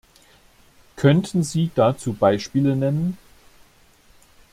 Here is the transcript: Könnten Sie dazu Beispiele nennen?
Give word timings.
Könnten 0.95 1.43
Sie 1.43 1.69
dazu 1.75 2.13
Beispiele 2.13 2.75
nennen? 2.75 3.19